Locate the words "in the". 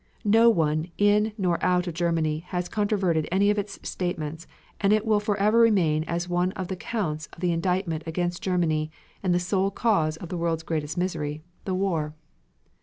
7.35-7.51